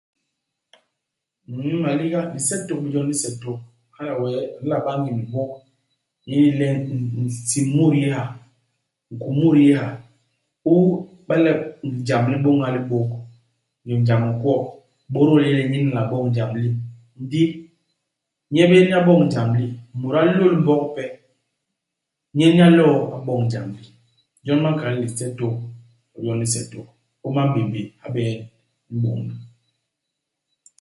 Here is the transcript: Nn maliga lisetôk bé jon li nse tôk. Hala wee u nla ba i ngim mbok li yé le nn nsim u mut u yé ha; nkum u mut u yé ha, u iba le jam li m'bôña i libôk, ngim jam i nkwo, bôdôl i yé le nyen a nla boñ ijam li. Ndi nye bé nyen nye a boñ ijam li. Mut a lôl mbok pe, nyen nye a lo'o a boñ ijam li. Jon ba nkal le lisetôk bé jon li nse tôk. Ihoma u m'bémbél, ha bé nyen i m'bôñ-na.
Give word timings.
Nn 1.55 1.73
maliga 1.83 2.19
lisetôk 2.33 2.79
bé 2.83 2.89
jon 2.93 3.07
li 3.09 3.15
nse 3.17 3.29
tôk. 3.41 3.59
Hala 3.95 4.13
wee 4.21 4.37
u 4.59 4.61
nla 4.63 4.77
ba 4.85 4.91
i 4.97 5.01
ngim 5.01 5.19
mbok 5.29 5.51
li 6.29 6.35
yé 6.45 6.49
le 6.59 6.67
nn 6.81 7.01
nsim 7.25 7.65
u 7.67 7.71
mut 7.79 7.89
u 7.93 7.97
yé 8.01 8.07
ha; 8.17 8.23
nkum 9.13 9.29
u 9.31 9.35
mut 9.39 9.53
u 9.55 9.59
yé 9.69 9.73
ha, 9.81 9.87
u 10.71 10.73
iba 11.23 11.35
le 11.45 11.51
jam 12.07 12.23
li 12.31 12.37
m'bôña 12.39 12.67
i 12.69 12.73
libôk, 12.75 13.09
ngim 13.83 14.01
jam 14.07 14.21
i 14.27 14.29
nkwo, 14.33 14.55
bôdôl 15.11 15.39
i 15.41 15.45
yé 15.47 15.53
le 15.59 15.63
nyen 15.71 15.85
a 15.89 15.91
nla 15.91 16.01
boñ 16.11 16.23
ijam 16.33 16.51
li. 16.57 16.67
Ndi 17.23 17.43
nye 18.53 18.63
bé 18.71 18.77
nyen 18.77 18.87
nye 18.89 18.97
a 18.99 19.05
boñ 19.07 19.21
ijam 19.29 19.49
li. 19.57 19.65
Mut 19.99 20.13
a 20.19 20.21
lôl 20.37 20.55
mbok 20.61 20.83
pe, 20.95 21.05
nyen 22.37 22.51
nye 22.55 22.63
a 22.67 22.75
lo'o 22.77 22.97
a 23.15 23.17
boñ 23.27 23.41
ijam 23.49 23.67
li. 23.75 23.83
Jon 24.45 24.63
ba 24.63 24.69
nkal 24.73 24.91
le 24.95 24.99
lisetôk 25.03 25.55
bé 26.11 26.17
jon 26.25 26.39
li 26.41 26.45
nse 26.47 26.61
tôk. 26.71 26.87
Ihoma 27.21 27.41
u 27.45 27.47
m'bémbél, 27.49 27.87
ha 28.01 28.07
bé 28.15 28.21
nyen 28.29 28.39
i 28.93 28.93
m'bôñ-na. 28.97 29.35